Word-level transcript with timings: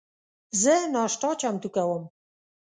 زه 0.61 0.73
ناشته 0.93 1.29
چمتو 1.41 1.69
کوم 1.75 2.03